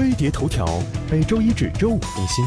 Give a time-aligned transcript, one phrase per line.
[0.00, 0.66] 飞碟头条，
[1.10, 2.42] 每周一至周五更新。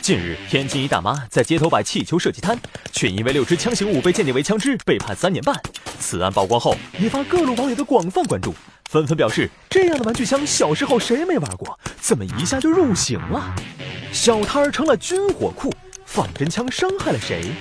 [0.00, 2.58] 近日，天津一大妈在街头摆气球射击摊，
[2.90, 5.54] 却因为六支枪形物被鉴定为枪支，被判三年半。
[6.00, 8.52] 此案曝光后，引发各路网友的广泛关注，
[8.90, 11.78] 纷纷表示：这样的玩具枪，小时候谁没玩过？
[12.00, 13.54] 怎么一下就入刑了？
[14.12, 15.72] 小摊儿成了军火库，
[16.04, 17.52] 仿真枪伤害了谁？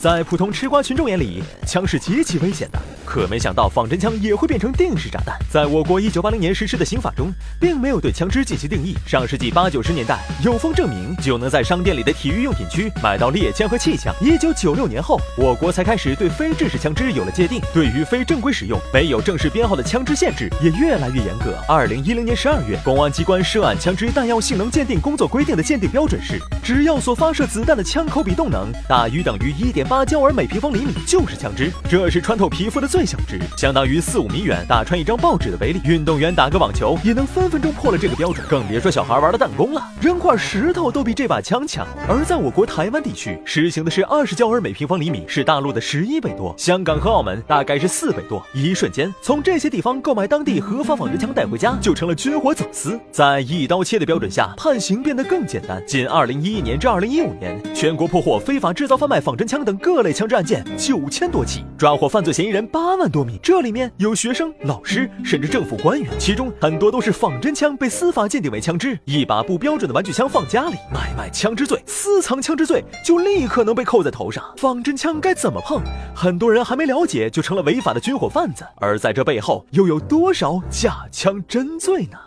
[0.00, 2.78] 在普通吃瓜群众眼里，枪是极其危险的。
[3.04, 5.36] 可没想到，仿真枪也会变成定时炸弹。
[5.52, 7.30] 在我国一九八零年实施的刑法中，
[7.60, 8.96] 并没有对枪支进行定义。
[9.06, 14.14] 上世纪八九十年代，有风证明就能在商店里的体育用品区买到猎枪和气枪。
[14.22, 17.60] 一九九六年后，我国才开始对非制式枪支有了界定。
[17.74, 21.54] 对于非正规使用、没有正式编号的枪支限制也越来越严格。
[21.68, 31.68] 二零一零年十二月，公安机关涉案枪支弹药性能鉴定工作规定的鉴定标准是：只要所发射子弹的枪口比动能大于等于一点八焦耳每平方厘米，就是枪支。
[31.88, 33.04] 这是穿透皮肤的最。
[33.04, 41.84] 小值相当于四五米远打穿一张报纸的威力，运动员打个网球也能分分钟破了这个标准，更别说小孩玩的弹弓了，扔块石头都比这把枪强。
[42.08, 48.40] 而在我国台湾地区实行的是二十焦耳每平方厘米，是大陆的十一倍多，香港和澳门大概是四倍多。
[48.54, 52.96] 一瞬间，从这些地方购买当地合法仿真枪带回家，就成了军火走私。
[53.10, 55.82] 在一刀切的标准下，判刑变得更简单。
[55.84, 62.90] 仅二零一一年至二零一五年，全国破获非法制造、贩卖仿真枪等各类枪支案件九千多起，抓获犯罪嫌疑人八。
[63.00, 68.98] 万多名，这里面有学生、老师，甚至政府官员，其中很多都是仿真枪被司法鉴定为枪支。
[69.06, 74.44] 一把不标准的玩具枪放家里，买卖枪支罪、私藏枪支罪就立刻能被扣在头上。
[74.58, 75.80] 仿真枪该怎么碰？
[76.14, 78.66] 很多人还没了解，就成了违法的军火贩子。
[78.76, 82.18] 而在这背后，又有多少假枪真罪呢？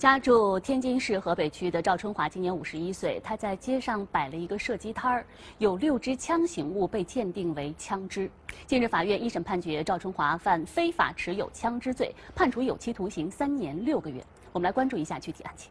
[0.00, 5.26] 家住天津市河北区的赵春华今年五十一岁，他在街上摆了一个射击摊儿，
[5.58, 8.30] 有六支枪形物被鉴定为枪支。
[8.66, 14.24] 近日，法院一审判决赵春华犯非法持有枪支罪，判处有期徒刑三年六个月。
[14.52, 15.70] 我们来关注一下具体案情。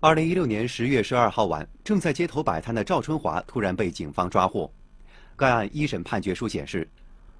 [0.00, 4.70] 二零一六年十月十二号晚，正在街头摆摊的赵春华突然被警方抓获。
[5.34, 6.86] 该案一审判决书显示，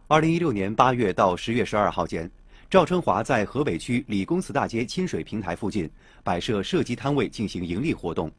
[0.08, 2.30] 二零一六年八月到十月十二号间。
[2.70, 5.90] 赵春华在河北区理工祠大街亲水平台附近
[6.22, 8.30] 摆设射击摊位进行盈利活动。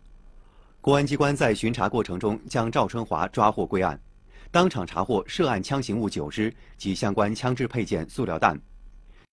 [0.80, 4.00] 公安机关在巡查过程中将赵春华抓获归案，
[4.50, 8.58] 当场查获涉案枪形物九支及相关枪支配件、塑料弹，